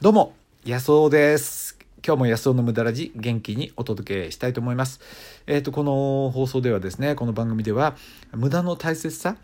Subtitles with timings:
[0.00, 0.32] どうも、
[0.64, 1.76] 安尾です。
[2.06, 5.00] 今日も安尾の無駄ラジ元気にお届けしたいと思います。
[5.48, 7.96] えっ、と、この放送ではですね、この番組では
[8.32, 9.34] 無駄の大切さ、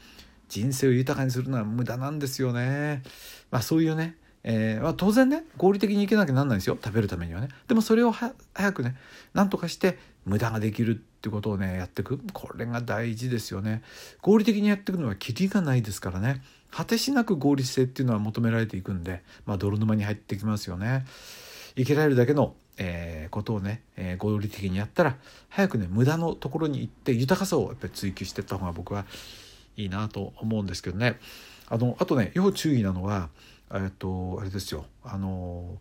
[0.49, 3.03] 人生を豊かにするのは無駄なんですよね。
[3.51, 4.15] まあそういうね、
[4.45, 8.35] えーまあ、当然ね合理的にいけなきゃなんないんですよ食べるためにはねでもそれを早
[8.75, 8.95] くね
[9.33, 13.83] なんとかして無駄ができるってことをねやっていくこれが大事ですよね
[14.21, 16.43] 合理的にやっていくのはキリがないですからね
[16.75, 21.05] 果てしなく合理性っていうのは求められていくんで、まあ、泥沼に入ってきますよね。
[21.77, 25.17] 生きられるだけの、えーことをね、えー合理的にやったら
[25.49, 29.05] 早くね無駄のところに行って豊かさをやっぱり追求していった方が僕は
[29.77, 31.19] いいなと思うんですけどね。
[31.69, 33.29] あのあとね要注意なのは
[33.73, 34.87] えっとあれですよ。
[35.05, 35.79] あの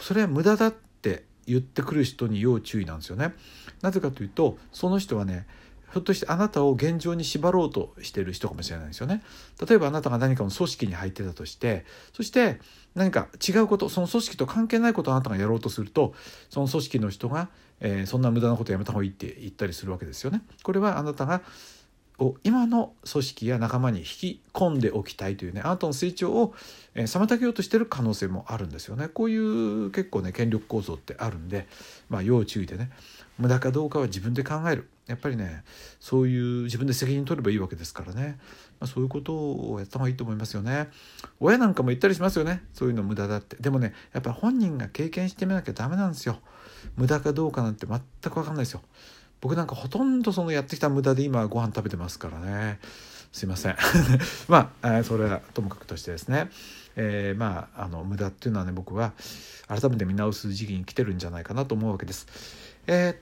[0.00, 3.34] それは無駄だって言ってくる人に要注意なんですよね。
[3.80, 5.46] なぜかというとその人はね
[5.94, 9.22] ひょっとしてあなたを現状に縛ろうとしている人かもしれないですよね。
[9.64, 12.58] 例えばあなたが何かの組織に入ってたとしてそして
[12.96, 16.12] 何か違うことその組織と関係ないことをあなたがやろうとすると
[16.50, 20.42] その組織の人が、えーそんな無駄なことやめた方がいいって言ったりするわけですよね。
[20.64, 21.42] これはあなたが
[22.18, 26.54] を今の組織や仲間に引き込んでおきたいというねあなたの成長を
[26.94, 31.68] 妨げようとしてる可能性もあるんですよねこういう結構ね権力構造ってあるんで
[32.08, 32.90] まあ要注意でね
[33.38, 35.64] 無駄かどうかは自分で考えるやっぱりね
[36.00, 38.38] そういう自分で責任取ればいいわけですからね、
[38.80, 40.88] まあ、そういうことをやった方がいいと思いますよね。
[41.40, 42.62] 親なんかも言ったりしますよね。
[42.72, 43.56] そういうの無駄だって。
[43.56, 46.38] でもねやっぱ本人が経験してみなきゃダメなんですよ。
[46.96, 48.82] 無駄かどうかなんて全く分かんないですよ。
[49.40, 52.78] 僕なんかほとんどそのやってきた無駄で今ご飯食べてますからね。
[53.30, 53.76] すいません。
[54.48, 56.48] まあ、それはともかくとしてですね、
[56.96, 59.12] えーまああの無駄っていうのはね僕は
[59.66, 62.26] 改めて見直す時期に来てるんじゃないかなと思うわけです。
[62.86, 63.16] えーっ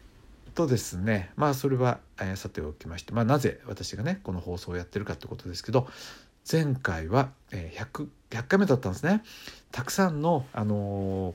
[0.55, 5.89] とですねまあそれは、えーさておきまして、まあ、なぜ私がねこの放送をやってるかってことですけど
[6.51, 9.23] 前回は、えー 100, 100回目だったんですね。
[9.71, 11.35] たくさんの、あのー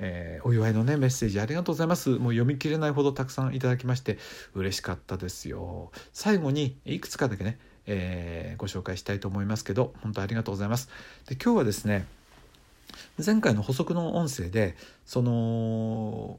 [0.00, 2.10] えーお祝いのねメッセージありがとうございます。
[2.10, 4.18] もう読み切れないほどたくさんいただきまして
[4.54, 5.92] 嬉しかったですよ。
[6.12, 10.88] 最後にいくつかだけね、えーご紹介したいと思いますけど本当ありがとうございます。
[11.26, 12.06] で今日はですね
[13.24, 16.38] 前回の補足の音声でその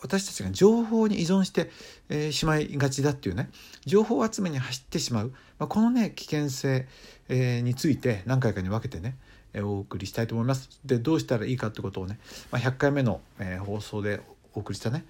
[0.00, 1.70] 私たちが情報に依存して、
[2.08, 3.50] えーしまいがちだっていうね
[3.84, 6.86] 情報集めに走ってしまう、まあ、このね危険性、
[7.28, 9.16] えーについて何回かに分けてね
[9.56, 10.80] お送りしたいと思います。
[10.84, 12.18] でどうしたらいいかってことをね、
[12.50, 14.20] まあ、100回目の、え放送で
[14.54, 15.04] お送りしたね、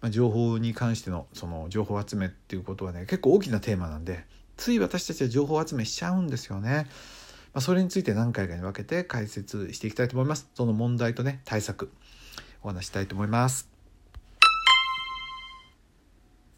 [0.00, 4.24] まあ、情報に関してのその情報集めっていうことはね結構大きなテーマなんで
[4.56, 6.86] つい私たちは情報集めしちゃうんですよね。
[7.54, 10.50] まあ、それについて何回かに分けて解説していきたいと思います。
[10.54, 11.88] その問題とね対策
[12.62, 13.70] お話したいと思います。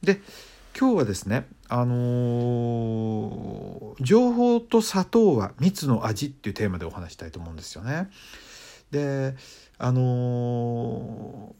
[0.03, 0.21] で
[0.79, 8.09] 今日はですねあのー情報と砂糖は蜜の味っていうテーマでお話したいと思うんですよね。
[8.91, 9.34] で
[9.77, 11.55] あの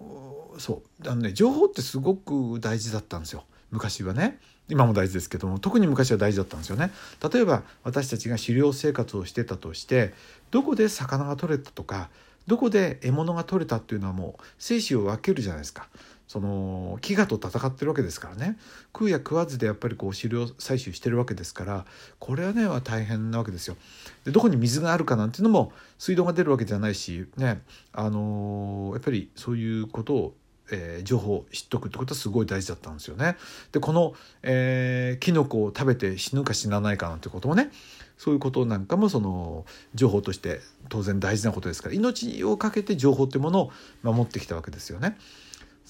[0.55, 4.39] ーそうあのね情報ってすごく大事だったんですよ昔はね。
[4.69, 6.91] 今も大事ですけども特に昔は大事だったんですよね。
[7.33, 10.13] 例えば私たちが狩猟生活をしてたとして
[10.51, 12.11] どこで魚が取れたとか
[12.47, 15.89] どこで獲物が取れたっていうのはもう生死を分けるじゃないですか。
[16.27, 18.59] その飢餓と戦ってるわけですからね。
[18.93, 21.87] 食うや食わずでやっぱりこう狩猟採集してるわけですから
[22.19, 23.77] これはねは大変なわけですよ。
[24.25, 27.63] でどこに水があるかなんていうのも水道が出るわけじゃないしね
[27.93, 30.35] あのーやっぱりそういうことを
[30.71, 33.37] えー情報を知っとくってことはすごい大事だったんですよね。
[33.73, 37.71] でこの、えーキノコを食べて死ぬか死なないかなんてこともね
[38.19, 43.73] そういうことなんかもその情報として当然大事なことですから命をかけて情報っていうものを
[44.03, 45.17] 守ってきたわけですよね。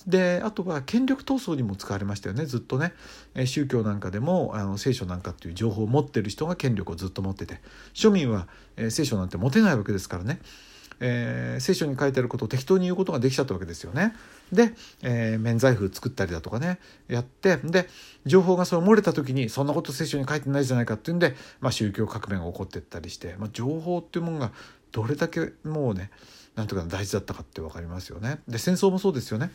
[0.07, 2.93] であとは権力闘争にも使われましたよねずっとね、
[3.47, 7.61] 宗教なんかでもあの聖書なんかっていう情報を持ってる人が権力をずっと持ってて
[7.95, 10.41] 庶民は、えー聖書なんて持てないわけですからね、
[11.01, 14.15] えー聖書に書いてあることを適当に言うことができちゃったわけですよね。
[14.53, 17.89] で、えー免罪符作ったりだとかねやってで
[18.25, 24.53] 情報がそ漏れた時にそんなこと聖書に書いてないじゃないかっていうんで、まあ、宗教革命が起こってったりして、まあ、情報っていうものが
[24.93, 26.11] どれだけもうね
[26.55, 28.41] なんとか大事だったかって分かりますよね。
[28.49, 29.51] で戦争もそうですよね。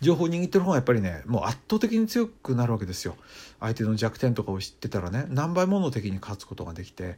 [0.00, 3.16] 情報を握ってる方がやっぱりねもう圧倒的に強くなるわけですよ
[3.60, 7.16] 相手の弱点とかを知ってたらね何倍もの敵に勝つことができて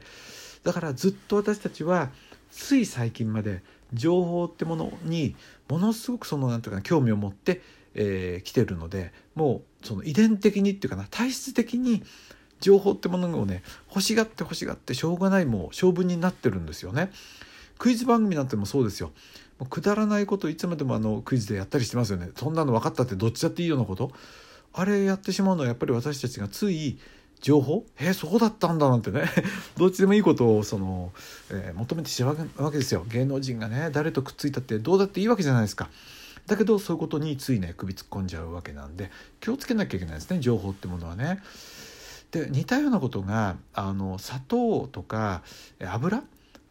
[0.64, 2.10] だからずっと私たちは
[2.50, 3.62] つい最近まで
[3.92, 5.36] 情報ってものに
[5.68, 7.60] ものすごくそのなんていうかな興味を持って、
[7.94, 12.02] えー来てるのでもうその遺伝的にっていうかな体質的に
[12.60, 17.10] 情報ってものをね欲しがって欲しがってしょうがないもう性分になってるんですよね。
[17.78, 19.12] クイズ番組なんてもそうですよ。
[19.58, 22.30] もうくだらないこといつまでもあのクイズでやったりしてますよね。
[22.36, 24.12] そんなの分かったってどっちだっていいようなこと。
[24.72, 26.98] あれやってしまうのはやっぱり私たちがつい
[27.40, 27.84] 情報？
[27.98, 29.24] えー、そうだったんだなんてね
[29.76, 31.12] どっちでもいいことをその、
[31.50, 35.88] えー、求めてしまうわけですよ芸能人がね誰とくっついたってどうだっていいわけじゃないですか。
[36.46, 39.10] だけどそういうことについね首突っ込んじゃうわけなんで
[39.40, 41.42] 気をつけなきゃいけないですね情報ってものはね。
[42.32, 45.42] で似たようなことがあの砂糖とか
[45.80, 46.22] 油？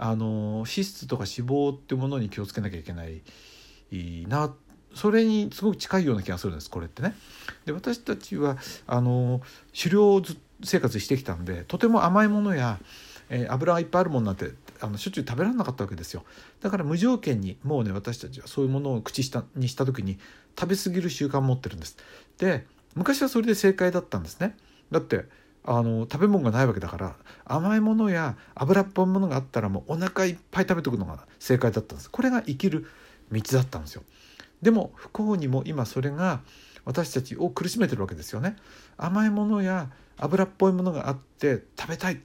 [0.02, 3.22] あの脂質とか脂肪ってものに気をつけなきゃいけない
[4.28, 4.54] な
[4.96, 7.14] それにすごく近いような気がするんですこれってね。
[7.66, 8.58] で私たちは
[8.88, 9.42] あの
[9.78, 10.22] 狩猟を
[10.64, 12.80] 生活してきたんでとても甘いものや、
[13.30, 14.52] えー、油がいっぱいあるものなんて
[14.82, 16.24] あのしょっちゅう食べられなかったわけですよ。
[16.62, 20.18] だから無条件にもうね私たちはそういうものを口したにした時に
[20.60, 21.98] 食べ過ぎる習慣を持ってるんです。
[22.38, 22.66] で
[22.96, 24.56] 昔はそれで正解だったんですね。
[24.92, 25.26] だって
[25.66, 27.16] あの食べ物がないわけだから
[27.46, 32.10] 甘いものや油っぽいものがあったらもうお腹いっぱい食べとくのが正解だったんです。
[32.10, 32.88] これが生きる
[33.32, 34.04] 道だったんですよ。
[34.62, 36.42] でも不幸にも今それが
[36.86, 38.56] 私たちを苦しめてるわけですよね。
[38.98, 42.22] 甘いものや油っぽいものがあって食べたい。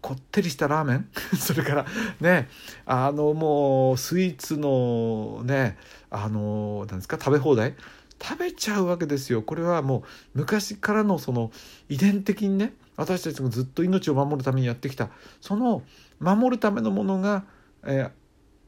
[0.00, 1.08] こってりしたラーメン？
[1.36, 1.86] それから
[2.20, 2.48] ね
[2.86, 5.76] あのもうスイーツのね
[6.08, 7.74] あのなんですか食べ放題？
[8.22, 9.42] 食べちゃうわけですよ。
[9.42, 9.98] これはも
[10.34, 11.50] う昔からのその
[11.88, 15.08] 遺伝的にね私たちがずっと命を守るためにやってきた
[15.40, 15.82] その
[16.18, 17.44] 守るためのものが、
[17.84, 18.10] え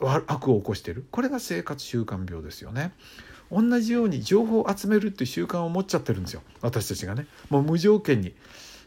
[0.00, 1.06] ー、悪を起こしている。
[1.10, 2.92] これが生活習慣病ですよね。
[3.52, 6.42] 同じように情報を集めるっていう習慣を持っちゃってるんですよ。
[6.62, 7.26] 私たちがね。
[7.50, 8.34] もう無条件に、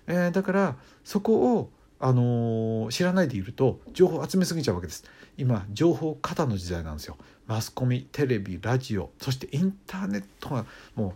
[0.07, 1.69] えー、だからそこを
[1.99, 5.03] あのー、知らないでいると情報を集めすぎちゃうわけです。
[5.37, 7.17] 今情報過多の時代なんですよ。
[7.47, 10.65] マスコミテレビラジオそしてインターネットが
[10.95, 11.15] も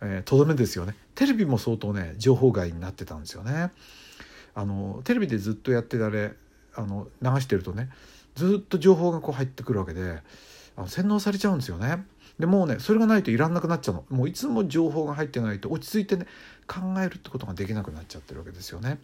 [0.00, 0.94] うとど、えー、めですよね。
[1.14, 3.72] テレビも相当ね情報外になってたんですよね。
[4.54, 6.32] あのテレビでずっとやってたれ
[6.74, 7.90] あの流してるとね
[8.34, 10.22] ずっと情報がこう入ってくるわけで
[10.76, 12.04] あの洗脳されちゃうんですよね。
[12.38, 16.26] でもうねそれがないといらんなくなっちゃうのもういつも情報が入ってないと落ち着いてね
[16.66, 18.98] 考えるってことができなくなっちゃってるわけですよね。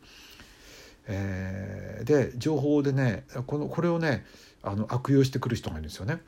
[1.07, 4.25] えー、で情報でねこのこれをね
[4.63, 6.21] あの悪用してくる人がいるんですよね。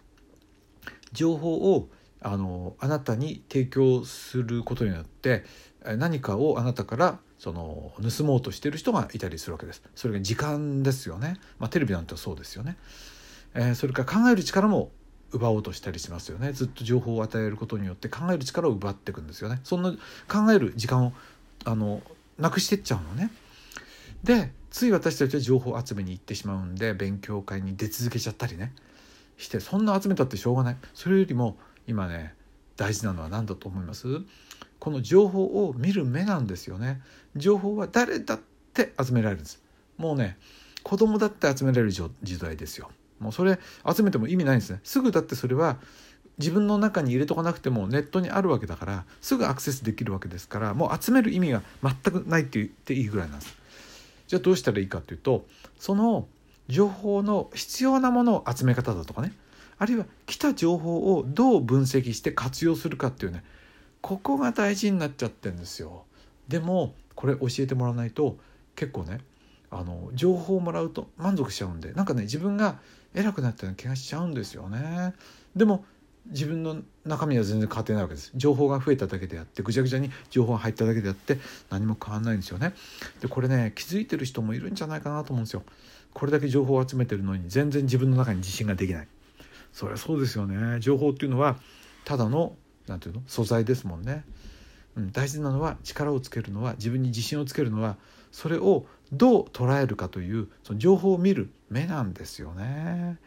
[1.13, 1.89] 情報を
[2.21, 5.45] あのあなたに提供することによって
[5.85, 9.83] 何かをあなたからその盗もうとしてる人がいたりするわけです。
[9.95, 11.37] それが時間ですよね。
[11.59, 12.77] まあ、テレビなんてそうですよね。
[13.53, 14.91] えー、それから考える力も
[15.35, 16.53] 奪おうとしたりしますよね。
[16.53, 19.61] ずっと情報を与えることによって考える力を奪っていくんですよね。
[19.65, 19.93] そんな
[20.29, 21.13] 考える時間を
[21.65, 22.01] あの
[22.39, 23.31] なくしてっちゃうのね。
[24.23, 28.73] でつい私たちは情報集めに行ってしまうんで勉強会に出続けちゃったりね。
[29.37, 30.77] してそんな集めたってしょうがない。
[30.95, 32.35] それよりも今ね
[32.77, 34.07] 大事なのは何だと思います？
[34.79, 37.03] この情報を見る目なんですよね。
[37.37, 38.41] 情報は誰だっ
[38.73, 39.63] て集められるんです。
[39.97, 40.37] もうね
[40.83, 42.91] 子供だって集められる時代ですよ。
[43.25, 43.59] もうそれ
[43.91, 44.81] 集めても意味ないんですね。
[44.85, 45.79] すぐだってそれは
[46.39, 53.57] 自分の中に入れとかなくてもネットにあるわけだからすぐアクセスできるわけですからもう集める意味が全くないって言っていいぐらいなんです。
[54.27, 55.47] じゃあどうしたらいいかっていうと
[55.79, 56.27] その
[56.69, 59.33] 情報の必要なものを集め方だとかね。
[59.77, 63.43] あるいは来た情報をどう分析して活用するかっていうね。
[64.01, 66.05] ここが大事になっちゃってんですよ。
[66.49, 68.37] でもこれ教えてもらわないと
[68.77, 69.21] 結構ね
[69.71, 72.79] あの情報をもらうと満足しちゃうんでなんかね自分が
[73.15, 75.15] 偉くなったような気がしちゃうんですよね。
[75.57, 75.85] でも
[76.27, 78.33] 自分の中身は全然変わってないわけです。
[78.35, 81.39] 情報が増えただけであってぐちゃぐちゃに情報が入っただけであって
[81.71, 82.75] 何も変わんないんですよね。
[83.21, 85.63] でこれね気づいてる人もいるんじゃないかなと思うんですよ。
[86.13, 89.09] これだけ情報を集めてるのに全然自分の中に自信ができない。
[89.73, 90.81] そりゃそうですよね。
[90.81, 91.57] 情報っていうのは
[92.05, 94.25] ただの何て言うの素材ですもんね、
[94.97, 97.97] うん、大事なのは力をつけるのは自分に自信をつけるのは
[98.35, 103.19] それをどう捉えるかというその情報を見る目なんですよね。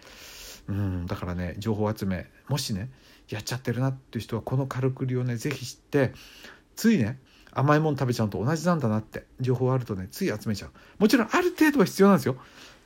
[0.68, 2.90] うん、だからね情報集めもしね
[3.30, 6.12] やっちゃってるなっていう人はこのからくりをね是非知って
[6.76, 7.20] ついね
[7.54, 10.72] 甘いもの食べちゃうと同じなんだなって情報あるとねつい集めちゃう。
[11.00, 12.36] もちろんある程度は必要なんですよ。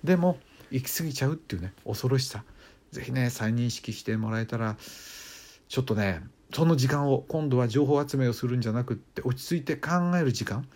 [0.03, 0.37] でも
[0.69, 2.43] 行き過ぎちゃうっていうね恐ろしさ。
[2.91, 4.77] 是非ね再認識してもらえたら
[5.67, 6.21] ちょっとね
[6.53, 10.67] その時間を今度は情報集めをするんじゃなくって落ち着いて考える時間。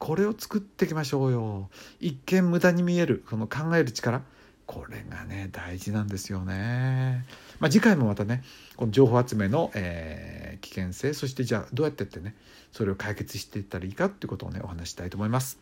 [0.00, 1.68] これを作っていきましょうよ
[2.00, 4.22] 一見無駄に見えるこの考える力
[4.66, 7.26] これがね大事なんですよね。
[7.58, 8.42] まあ、次回もまたね
[8.76, 12.34] この情報集めの、えー、危険性そしてじゃあどうやってってね
[12.72, 15.58] それを解決していったらいいかっていうことをねお話したいと思います。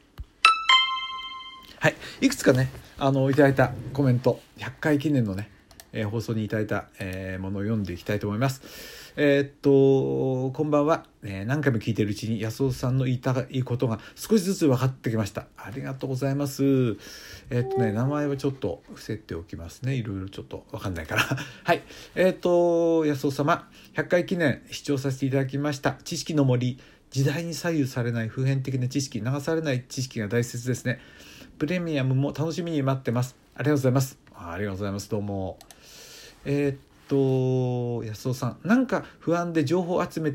[1.80, 5.50] はい、いくつかねあのいただいたコメント100回記念のね、
[5.92, 9.07] えー、放送にいただいた、えー、ものを読んでいきたいと思います。
[9.20, 11.04] えー、っと、こんばんは。
[11.24, 15.46] えー、何回も聞いてるうちに安尾さんの言いたいことが少しずつ分かってきました。
[15.56, 16.62] ありがとうございます。
[17.50, 19.96] えー、っとね、名前はちょっと伏せておきますね。
[19.96, 21.22] いろいろちょっと分かんないから。
[21.64, 21.82] はい。
[22.14, 25.98] えっと、安尾様、100回記念視聴させていただきました。
[26.04, 26.78] 知識の森、
[27.10, 31.00] 時代に左右されない普遍的な知識流されない知識が大切ですね
[31.58, 35.58] プレミアムも楽しみに待ってますありがとうございますありがとうございますどうも
[36.44, 36.76] えー、っ
[37.08, 40.34] と安尾さんなんか不安で情報を集め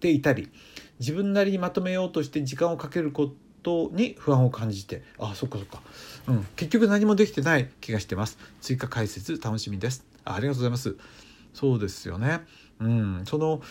[0.00, 0.50] ていたり
[0.98, 3.32] 自分なりにまとめようとして時間をかけるこ
[3.62, 5.82] とに不安を感じてあそっかそっか、
[6.28, 8.38] うん、結局何もできてない気がしてます。
[8.60, 10.04] 追加解説楽しみです。
[10.24, 10.96] ありがとうございます。
[11.54, 12.40] そうですよね。
[12.80, 13.22] うん。
[13.26, 13.62] その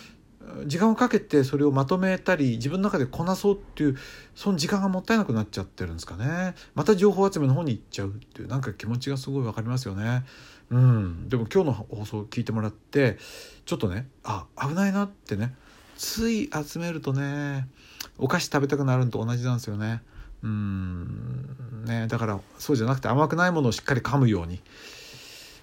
[0.66, 3.96] 時間をかけてそれをまとめたり自分の中でこなそうっていう
[4.34, 6.54] その時間がもったいなくなっちゃってるんですかね。
[6.74, 10.24] また情報集めの方に行っちゃうっていうなんか気持ちがすごい分かりますよね。
[10.70, 11.28] うん。
[11.28, 13.18] でも今日の放送を聞いてもらって
[13.66, 15.54] ちょっとねあ危ないなってね
[15.96, 17.68] つい集めるとね
[18.18, 20.02] お菓子食べたくなるのと同じなんですよね。
[20.42, 21.84] うん。
[21.86, 24.60] ねだからそうじゃなくて甘くないものをしっかり噛むように。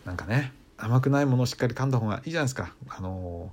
[0.06, 2.74] なんかね甘くないものをしっかり噛んだ方がいいじゃないですか。
[2.88, 3.52] あの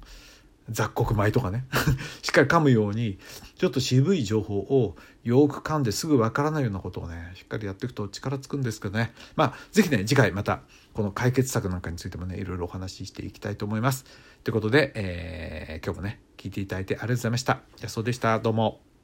[0.70, 1.64] 雑穀米とかね。
[2.22, 3.18] しっかり噛むように
[3.56, 9.12] ちょっと渋い情報をよく噛んですぐわからないようなことをねしっかりやっていくと力つくんですけどね。
[9.36, 14.04] まあ是非ね次回またこの解決策なんかについてもねいろいろお話ししていきたいと思います。
[14.44, 17.60] ということで、えー、今日もね聞いていただいてありがとうございました。
[17.76, 18.38] じゃあそうでした。
[18.40, 18.95] どうも。